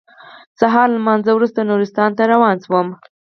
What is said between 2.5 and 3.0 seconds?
شوم.